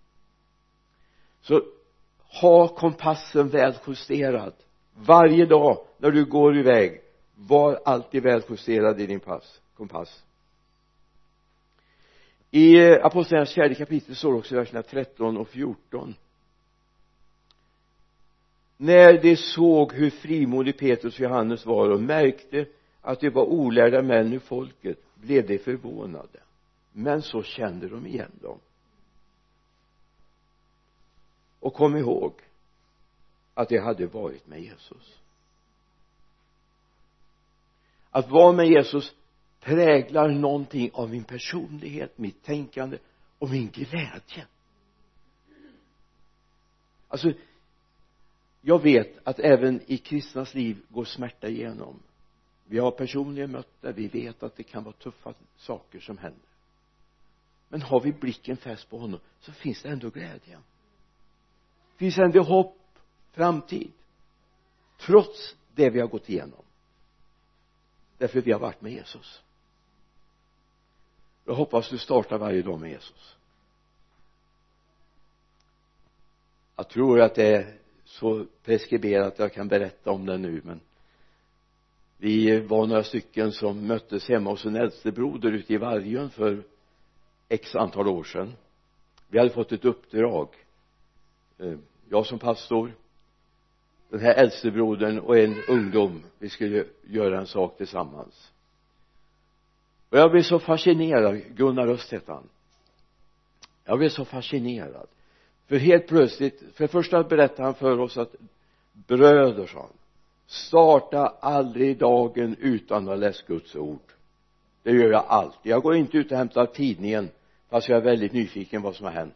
[1.41, 1.78] Så
[2.41, 4.53] ha kompassen väl justerad
[4.93, 7.01] varje dag när du går iväg
[7.35, 10.23] var alltid väljusterad i din pass, kompass.
[12.51, 16.15] I eh, apostlagärningarnas fjärde kapitel står också i verserna 13 och 14
[18.81, 22.65] när de såg hur frimodig Petrus och Johannes var och märkte
[23.01, 26.39] att de var olärda män ur folket blev de förvånade.
[26.91, 28.59] Men så kände de igen dem
[31.59, 32.33] och kom ihåg
[33.53, 35.19] att det hade varit med Jesus.
[38.11, 39.15] Att vara med Jesus
[39.59, 42.97] präglar någonting av min personlighet, mitt tänkande
[43.39, 44.47] och min glädje.
[47.07, 47.33] Alltså
[48.61, 51.99] jag vet att även i kristnas liv går smärta igenom.
[52.65, 56.41] Vi har personligen mött det, vi vet att det kan vara tuffa saker som händer.
[57.69, 60.59] Men har vi blicken fäst på honom så finns det ändå glädje
[61.99, 62.77] finns ändå hopp
[63.31, 63.91] framtid.
[64.99, 66.63] Trots det vi har gått igenom.
[68.17, 69.41] Därför vi har varit med Jesus.
[71.45, 73.35] Jag hoppas du startar varje dag med Jesus.
[76.75, 80.79] Jag tror att det är så preskriberat jag kan berätta om det nu men
[82.17, 86.63] vi var några stycken som möttes hemma hos en äldstebroder ute i Vargön för
[87.49, 88.53] x antal år sedan.
[89.27, 90.49] Vi hade fått ett uppdrag
[91.57, 91.77] eh,
[92.09, 92.91] jag som pastor
[94.09, 98.51] den här äldstebrodern och en ungdom vi skulle göra en sak tillsammans.
[100.09, 102.49] Och jag blev så fascinerad Gunnar Öst hette han.
[103.85, 105.07] Jag blev så fascinerad.
[105.67, 108.35] För helt plötsligt för det första berättade han för oss att
[108.93, 109.89] bröder sa han
[110.49, 113.99] starta aldrig dagen utan att läsa Guds ord.
[114.83, 115.71] Det gör jag alltid.
[115.71, 117.29] Jag går inte ut och hämtar tidningen
[117.69, 119.33] fast jag är väldigt nyfiken vad som har hänt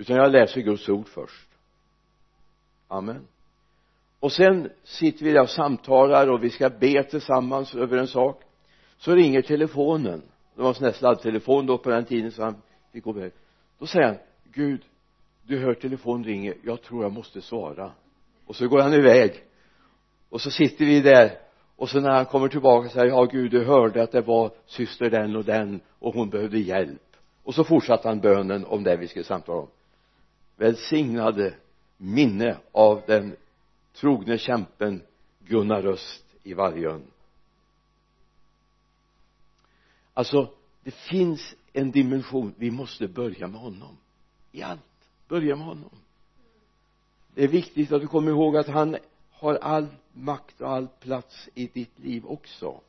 [0.00, 1.48] utan jag läser Guds ord först.
[2.88, 3.26] Amen.
[4.20, 8.42] Och sen sitter vi där och samtalar och vi ska be tillsammans över en sak.
[8.98, 10.22] Så ringer telefonen.
[10.54, 13.32] Det var en sån där sladdtelefon då på den tiden så han fick gå iväg
[13.78, 14.16] då säger han
[14.52, 14.80] Gud
[15.42, 16.54] du hör telefonen ringer.
[16.64, 17.92] Jag tror jag måste svara.
[18.46, 19.44] Och så går han iväg.
[20.28, 21.38] Och så sitter vi där.
[21.76, 25.10] Och så när han kommer tillbaka säger ja Gud du hörde att det var syster
[25.10, 27.16] den och den och hon behövde hjälp.
[27.42, 29.68] Och så fortsatte han bönen om det vi skulle samtala om
[30.60, 31.54] välsignade
[31.96, 33.36] minne av den
[33.92, 35.02] trogne kämpen
[35.38, 37.02] Gunnar Röst i Vargön.
[40.14, 42.54] Alltså det finns en dimension.
[42.56, 43.96] Vi måste börja med honom.
[44.52, 44.80] I allt.
[45.28, 45.90] Börja med honom.
[47.34, 48.96] Det är viktigt att du kommer ihåg att han
[49.30, 52.80] har all makt och all plats i ditt liv också.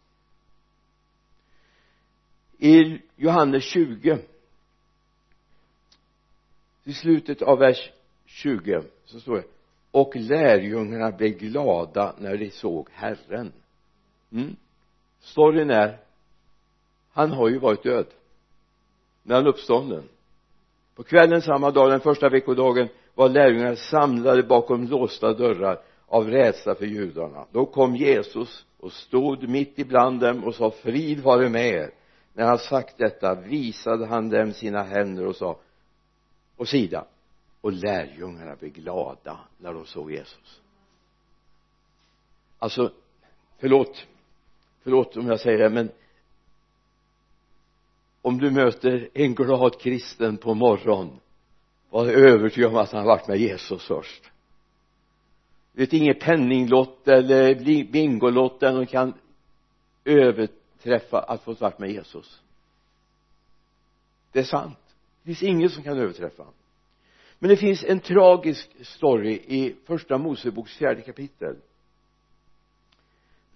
[2.57, 4.19] I Johannes 20
[6.83, 7.91] i slutet av vers
[8.25, 9.43] 20 så står det
[9.91, 13.51] och lärjungarna blev glada när de såg Herren.
[14.31, 14.55] Mm.
[15.19, 15.97] storyn är
[17.11, 18.05] han har ju varit död
[19.23, 20.03] när han uppstånden
[20.95, 26.75] på kvällen samma dag den första veckodagen var lärjungarna samlade bakom låsta dörrar av rädsla
[26.75, 27.45] för judarna.
[27.51, 31.91] Då kom Jesus och stod mitt ibland dem och sa frid vare med er.
[32.33, 35.59] När han sagt detta visade han dem sina händer och sa
[36.61, 37.05] och sida
[37.61, 40.61] och lärjungarna blev glada när de såg Jesus.
[42.59, 42.91] Alltså
[43.57, 44.07] förlåt
[44.83, 45.91] förlåt om jag säger det men
[48.21, 51.19] om du möter en glad kristen på morgon
[51.89, 54.31] var övertygad om att han har varit med Jesus först.
[55.71, 57.55] Vet inget penninglott eller
[57.91, 59.13] bingolott där de kan
[60.05, 62.41] överträffa att få varit med Jesus.
[64.31, 64.80] Det är sant
[65.23, 66.45] det finns ingen som kan överträffa
[67.41, 71.55] men det finns en tragisk story i första Moseboks fjärde kapitel.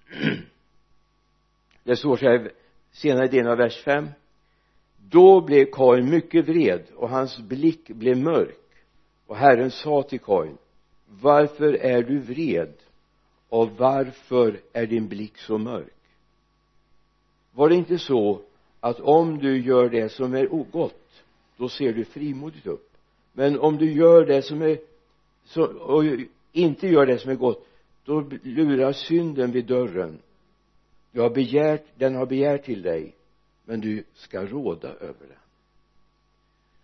[1.84, 2.51] Det står så här
[2.91, 4.10] senare delen av vers 5
[4.97, 8.60] då blev Kain mycket vred och hans blick blev mörk.
[9.25, 10.58] Och Herren sa till Kain
[11.08, 12.73] varför är du vred
[13.49, 15.93] och varför är din blick så mörk?
[17.51, 18.41] Var det inte så
[18.80, 21.23] att om du gör det som är ogott
[21.58, 22.91] då ser du frimodigt upp.
[23.34, 24.80] Men om du gör det som är
[25.44, 26.04] så, och
[26.52, 27.68] inte gör det som är gott
[28.06, 30.20] då lurar synden vid dörren.
[31.12, 33.15] Du har begärt, den har begärt till dig
[33.65, 35.38] men du ska råda över den.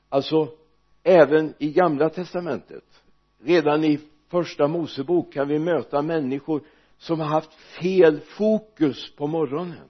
[0.10, 0.48] Alltså
[1.04, 3.04] även i gamla testamentet
[3.40, 6.62] redan i första mosebok kan vi möta människor
[6.98, 9.90] som har haft fel fokus på morgonen.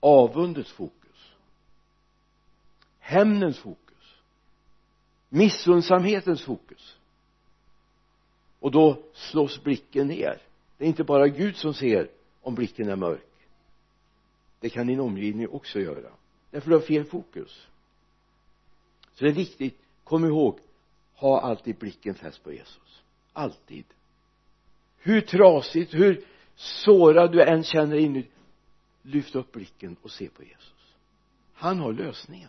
[0.00, 0.97] Avundets fokus
[3.08, 4.14] hämndens fokus.
[5.28, 6.96] Missundsamhetens fokus.
[8.60, 10.42] Och då slås blicken ner.
[10.76, 12.10] Det är inte bara Gud som ser
[12.42, 13.46] om blicken är mörk.
[14.60, 16.10] Det kan din omgivning också göra.
[16.50, 17.66] Därför du har fel fokus.
[19.14, 20.58] Så det är viktigt kom ihåg
[21.14, 23.02] ha alltid blicken fäst på Jesus.
[23.32, 23.84] Alltid.
[24.98, 28.30] Hur trasigt, hur sårad du än känner inuti
[29.02, 30.96] lyft upp blicken och se på Jesus.
[31.52, 32.48] Han har lösningen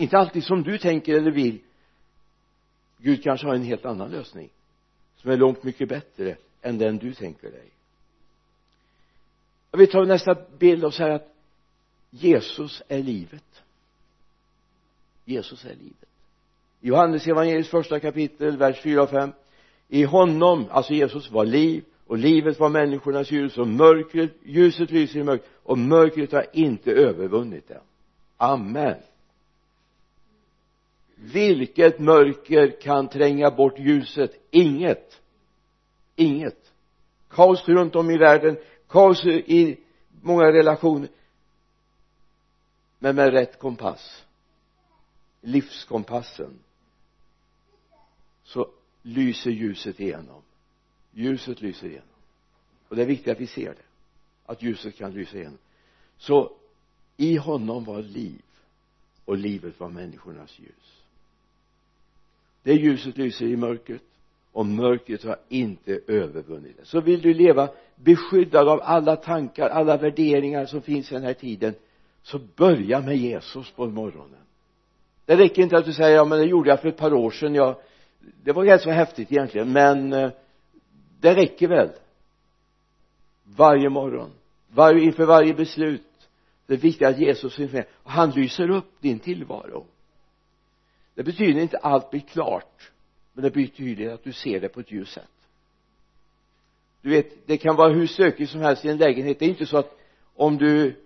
[0.00, 1.58] inte alltid som du tänker eller vill.
[2.98, 4.50] Gud kanske har en helt annan lösning
[5.16, 7.70] som är långt mycket bättre än den du tänker dig.
[9.70, 11.34] Jag vill ta nästa bild och säga att
[12.10, 13.62] Jesus är livet.
[15.24, 16.08] Jesus är livet.
[16.80, 19.32] Johannes evangeliets första kapitel, vers 4 och 5
[19.88, 25.20] i honom, alltså Jesus var liv och livet var människornas ljus och mörkret, ljuset lyser
[25.20, 27.80] i mörkret och mörkret har inte övervunnit det
[28.40, 28.96] amen
[31.22, 34.46] vilket mörker kan tränga bort ljuset?
[34.50, 35.20] Inget.
[36.16, 36.72] Inget.
[37.28, 38.56] Kaos runt om i världen
[38.88, 39.80] kaos i
[40.22, 41.08] många relationer.
[42.98, 44.24] Men med rätt kompass
[45.40, 46.58] livskompassen
[48.42, 48.68] så
[49.02, 50.42] lyser ljuset igenom.
[51.12, 52.08] Ljuset lyser igenom.
[52.88, 53.82] Och det är viktigt att vi ser det
[54.46, 55.58] att ljuset kan lysa igenom.
[56.18, 56.56] Så
[57.16, 58.42] i honom var liv
[59.24, 60.99] och livet var människornas ljus
[62.62, 64.02] det ljuset lyser i mörkret
[64.52, 66.84] och mörkret har inte övervunnit det.
[66.84, 71.34] Så vill du leva beskyddad av alla tankar, alla värderingar som finns i den här
[71.34, 71.74] tiden
[72.22, 74.40] så börja med Jesus på morgonen.
[75.24, 77.30] Det räcker inte att du säger ja men det gjorde jag för ett par år
[77.30, 77.76] sedan jag
[78.42, 80.30] det var rätt så häftigt egentligen men eh,
[81.20, 81.90] det räcker väl?
[83.44, 84.30] Varje morgon
[84.74, 86.02] varje, inför varje beslut
[86.66, 87.84] det är viktigt att Jesus finns med.
[87.92, 89.86] Och han lyser upp din tillvaro
[91.14, 92.90] det betyder inte att allt blir klart
[93.32, 95.30] men det betyder att du ser det på ett ljust sätt.
[97.02, 99.38] Du vet det kan vara hur stökigt som helst i en lägenhet.
[99.38, 99.98] Det är inte så att
[100.34, 100.96] om du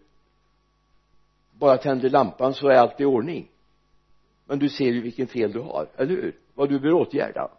[1.53, 3.49] bara tänder lampan så är allt i ordning.
[4.47, 6.37] Men du ser ju vilken fel du har, eller hur?
[6.55, 7.51] Vad du bör åtgärda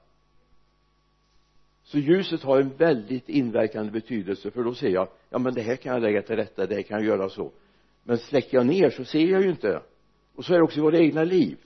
[1.86, 5.76] så ljuset har en väldigt inverkande betydelse för då ser jag ja men det här
[5.76, 7.52] kan jag lägga till rätta, det här kan jag göra så.
[8.04, 9.82] Men släcker jag ner så ser jag ju inte.
[10.36, 11.58] Och så är det också i våra egna liv.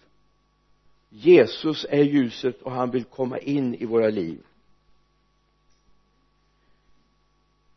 [1.09, 4.43] Jesus är ljuset och han vill komma in i våra liv.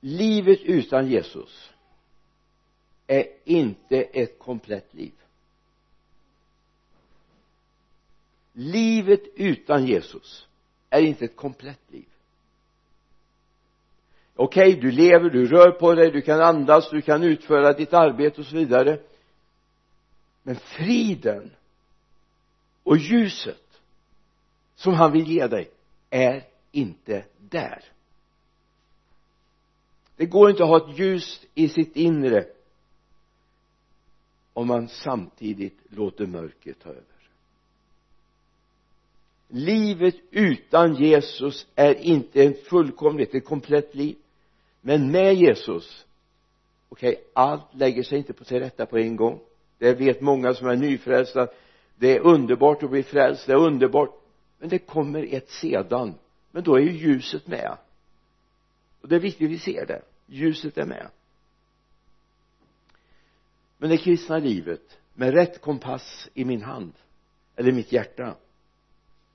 [0.01, 1.73] Livet utan Jesus
[3.07, 5.13] är inte ett komplett liv.
[8.53, 10.47] Livet utan Jesus
[10.91, 12.09] är inte ett komplett liv.
[14.35, 17.93] Okej okay, du lever, du rör på dig, du kan andas, du kan utföra ditt
[17.93, 19.01] arbete och så vidare.
[20.43, 21.51] Men friden
[22.83, 23.81] och ljuset
[24.75, 25.71] som han vill ge dig
[26.11, 27.85] är inte där.
[30.17, 32.47] Det går inte att ha ett ljus i sitt inre
[34.53, 37.05] om man samtidigt låter mörkret ta över.
[39.49, 44.17] Livet utan Jesus är inte ett fullkomligt, ett komplett liv.
[44.81, 46.07] Men med Jesus
[46.89, 49.41] okej, okay, allt lägger sig inte på sig rätta på en gång.
[49.79, 51.49] Det vet många som är nyfrälsta
[52.03, 54.11] det är underbart att bli frälst, det är underbart.
[54.59, 56.15] Men det kommer ett sedan.
[56.51, 57.77] Men då är ju ljuset med.
[59.01, 60.03] Och det är viktigt att vi ser det.
[60.27, 61.07] Ljuset är med.
[63.79, 66.93] Men det kristna livet med rätt kompass i min hand
[67.57, 68.35] eller mitt hjärta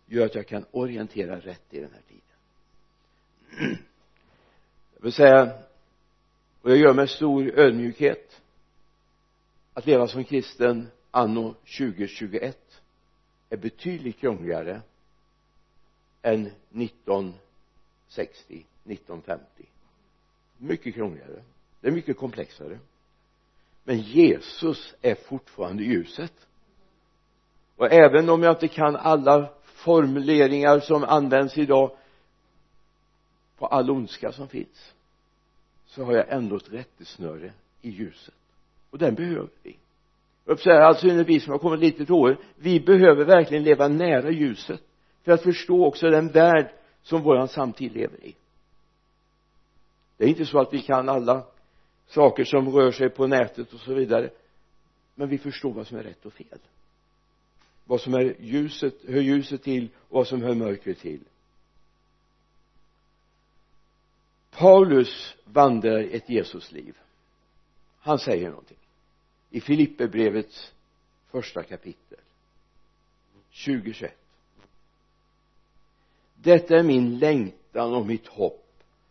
[0.05, 2.23] gör att jag kan orientera rätt i den här tiden.
[4.95, 5.51] Jag vill säga
[6.61, 8.41] och jag gör med stor ödmjukhet
[9.73, 12.81] att leva som kristen anno 2021
[13.49, 14.81] är betydligt krångligare
[16.21, 17.35] än 1960
[18.83, 19.65] 1950
[20.57, 21.43] mycket krångligare.
[21.81, 22.79] Det är mycket komplexare.
[23.83, 26.47] Men Jesus är fortfarande ljuset.
[27.75, 31.97] Och även om jag inte kan alla formuleringar som används idag
[33.57, 34.93] på all ondska som finns
[35.85, 38.33] så har jag ändå ett rättesnöre i ljuset.
[38.89, 39.77] Och den behöver vi
[40.55, 44.81] säger alltså vi som har kommit lite till år vi behöver verkligen leva nära ljuset
[45.23, 46.71] för att förstå också den värld
[47.01, 48.35] som våran samtid lever i.
[50.17, 51.45] Det är inte så att vi kan alla
[52.07, 54.29] saker som rör sig på nätet och så vidare
[55.15, 56.59] men vi förstår vad som är rätt och fel.
[57.85, 61.19] Vad som är ljuset, hör ljuset till och vad som hör mörkret till.
[64.51, 66.97] Paulus vandrar ett Jesusliv.
[67.99, 68.77] Han säger någonting
[69.49, 70.73] i Filipperbrevets
[71.31, 72.19] första kapitel
[73.65, 74.11] 2021
[76.35, 78.63] detta är min längtan och mitt hopp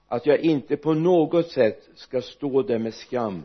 [0.08, 3.42] att jag inte på något sätt ska stå där med skam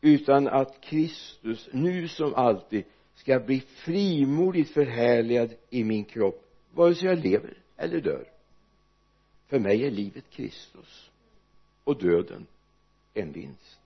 [0.00, 6.44] utan att Kristus nu som alltid ska bli frimodigt förhärligad i min kropp
[6.74, 8.28] vare sig jag lever eller dör.
[9.46, 11.10] För mig är livet Kristus
[11.84, 12.46] och döden
[13.14, 13.78] en vinst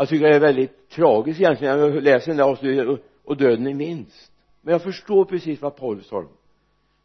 [0.00, 1.78] jag tycker det är väldigt tragiskt egentligen.
[1.78, 4.32] När jag läser den där avslutningen och döden är minst.
[4.60, 6.36] Men jag förstår precis vad Paulus talar om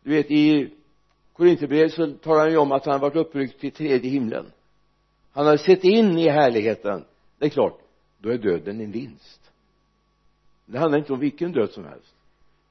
[0.05, 0.73] du vet i
[1.33, 4.45] Korinthierbrevet så talar han ju om att han varit uppryckt till tredje himlen.
[5.31, 7.05] Han har sett in i härligheten.
[7.37, 7.79] Det är klart
[8.17, 9.51] då är döden en vinst.
[10.65, 12.15] Det handlar inte om vilken död som helst.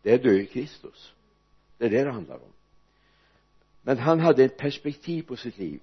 [0.02, 1.12] Det är död i Kristus.
[1.78, 2.52] Det är det det handlar om.
[3.82, 5.80] Men han hade ett perspektiv på sitt liv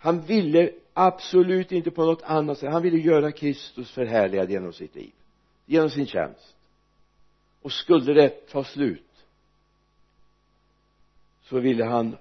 [0.00, 2.72] han ville absolut inte på något annat sätt.
[2.72, 5.12] Han ville göra Kristus förhärligad genom sitt liv
[5.70, 6.56] genom sin tjänst.
[7.62, 9.26] Och skulle det ta slut
[11.42, 12.16] så ville han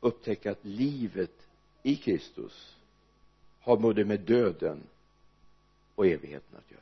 [0.00, 1.46] upptäcka att livet
[1.82, 2.76] i Kristus
[3.60, 4.82] har både med döden
[5.94, 6.80] och evigheten att göra.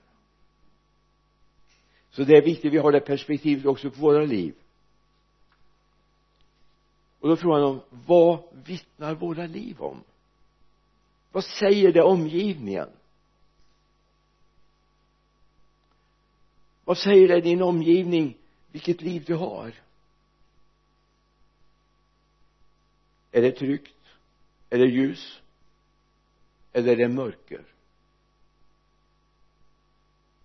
[2.10, 4.54] Så det är viktigt vi har det perspektivet också på våra liv.
[7.20, 10.02] Och då frågar han om vad vittnar våra liv om?
[11.32, 12.88] Vad säger det omgivningen
[16.84, 18.36] vad säger det din omgivning
[18.70, 19.74] vilket liv du har?
[23.32, 23.96] Är det tryggt?
[24.70, 25.40] Är det ljus?
[26.72, 27.64] Eller är det mörker?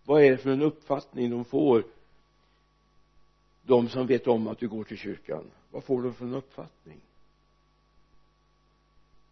[0.03, 1.83] Vad är det för en uppfattning de får
[3.63, 5.51] de som vet om att du går till kyrkan?
[5.71, 7.01] Vad får de för en uppfattning?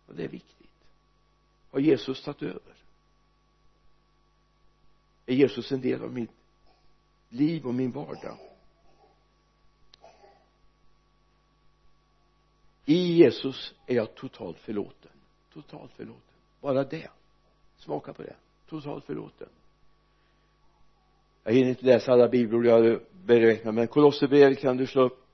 [0.08, 0.55] Och det är viktigt
[1.76, 2.74] har Jesus tagit över?
[5.26, 6.30] Är Jesus en del av mitt
[7.30, 8.38] liv och min vardag?
[12.86, 15.12] I Jesus är jag totalt förlåten.
[15.54, 16.22] Totalt förlåten.
[16.62, 17.10] Bara det.
[17.78, 18.36] Smaka på det.
[18.70, 19.50] Totalt förlåten.
[21.44, 25.28] Jag hinner inte läsa alla bibelord jag hade beräknat men Kolosserbrevet kan du slå upp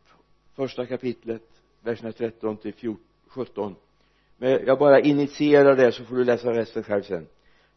[0.53, 2.95] första kapitlet verserna 13 till
[3.27, 3.75] 17
[4.41, 7.27] men jag bara initierar det så får du läsa resten själv sen.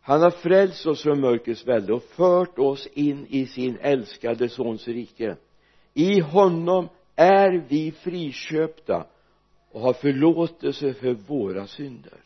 [0.00, 4.88] Han har frälst oss från mörkrets välde och fört oss in i sin älskade sons
[4.88, 5.36] rike.
[5.94, 9.06] I honom är vi friköpta
[9.70, 12.20] och har förlåtelse för våra synder.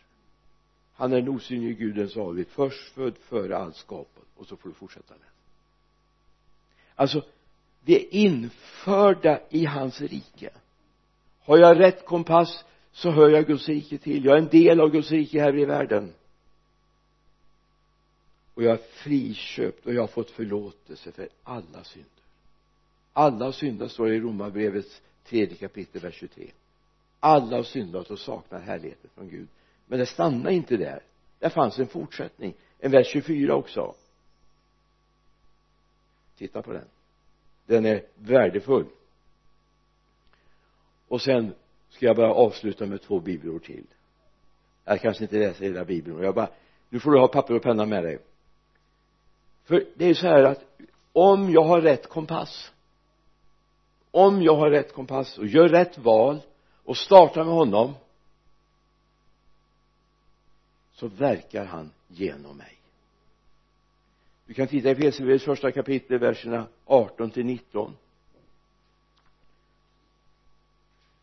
[0.95, 5.15] Han är den osynlige gudens avbild förstfödd före allt skapat och så får du fortsätta
[5.15, 5.27] läsa.
[6.95, 7.23] Alltså
[7.85, 10.51] vi är införda i hans rike.
[11.41, 12.65] Har jag rätt kompass
[12.99, 14.25] så hör jag Guds rike till.
[14.25, 16.15] Jag är en del av Guds rike här i världen.
[18.55, 22.11] Och jag är friköpt och jag har fått förlåtelse för alla synder.
[23.13, 26.51] Alla synder står det i romarbrevets tredje kapitel vers 23
[27.21, 29.49] alla har syndat och saknar härligheten från Gud.
[29.87, 31.03] Men det stannar inte där.
[31.39, 32.55] Det fanns en fortsättning.
[32.79, 33.95] En vers 24 också.
[36.37, 36.85] Titta på den.
[37.67, 38.87] Den är värdefull.
[41.09, 41.55] Och sen
[41.89, 43.85] ska jag bara avsluta med två bibelord till?
[44.85, 46.51] Jag kanske inte läser hela bibeln jag bara
[46.89, 48.19] nu får du ha papper och penna med dig.
[49.65, 50.65] För det är ju så här att
[51.13, 52.73] om jag har rätt kompass
[54.11, 56.41] om jag har rätt kompass och gör rätt val
[56.85, 57.95] och startar med honom
[60.93, 62.79] så verkar han genom mig.
[64.47, 67.97] Du kan titta i Efesierbrevets första kapitel verserna 18 till 19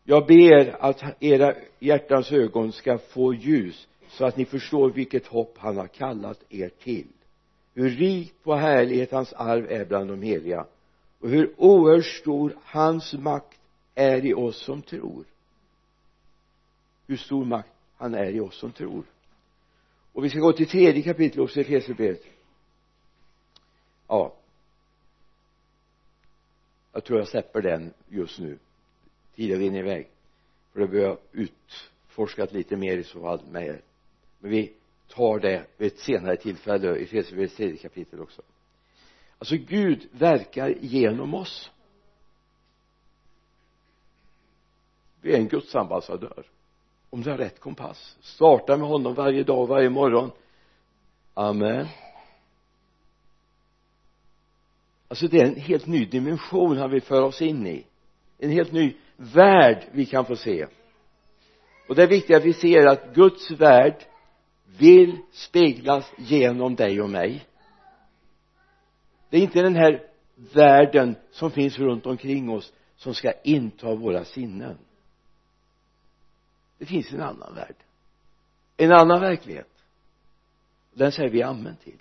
[0.08, 5.58] jag ber att era hjärtans ögon ska få ljus så att ni förstår vilket hopp
[5.58, 7.06] han har kallat er till.
[7.74, 10.66] Hur rikt på härlighet hans arv är bland de heliga
[11.20, 13.60] och hur oerhört stor hans makt
[13.94, 15.24] är i oss som tror.
[17.06, 19.04] Hur stor makt han är i oss som tror.
[20.12, 22.22] Och vi ska gå till tredje kapitlet också i Efesierbrevet.
[24.08, 24.34] Ja.
[26.92, 28.58] Jag tror jag släpper den just nu
[29.36, 30.08] tiden rinner iväg
[30.76, 33.80] för det behöver jag utforskat lite mer i så fall med er.
[34.38, 34.72] Men vi
[35.08, 38.42] tar det vid ett senare tillfälle i Efesierbrevets tredje kapitel också.
[39.38, 41.70] Alltså Gud verkar genom oss.
[45.20, 46.46] Vi är en Guds ambassadör.
[47.10, 48.16] Om du har rätt kompass.
[48.20, 50.30] Starta med honom varje dag varje morgon.
[51.34, 51.86] Amen.
[55.08, 57.86] Alltså det är en helt ny dimension han vill föra oss in i.
[58.38, 60.66] En helt ny värld vi kan få se.
[61.88, 64.04] Och det är viktigt att vi ser att Guds värld
[64.78, 67.46] vill speglas genom dig och mig.
[69.30, 70.02] Det är inte den här
[70.54, 74.78] världen som finns runt omkring oss som ska inta våra sinnen.
[76.78, 77.76] Det finns en annan värld.
[78.76, 79.70] En annan verklighet.
[80.94, 81.98] Den säger vi amen till.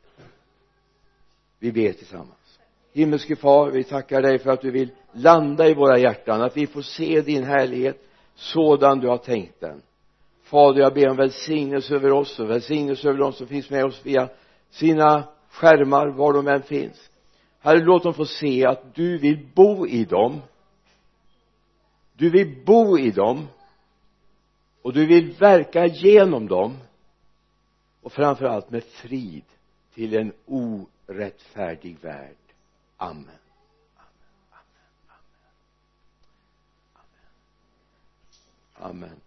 [1.59, 2.59] Vi ber tillsammans.
[2.93, 6.67] Himmelske far vi tackar dig för att du vill landa i våra hjärtan att vi
[6.67, 8.01] får se din härlighet
[8.35, 9.81] sådan du har tänkt den.
[10.43, 14.01] Fader jag ber om välsignelse över oss och välsignelse över dem som finns med oss
[14.03, 14.29] via
[14.69, 17.09] sina skärmar var de än finns.
[17.59, 20.41] Herre låt dem få se att du vill bo i dem.
[22.13, 23.47] Du vill bo i dem.
[24.81, 26.77] Och du vill verka genom dem.
[28.01, 29.43] Och framför allt med frid
[29.93, 32.35] till en orättfärdig värld.
[32.97, 33.44] Amen.
[38.81, 39.21] Amen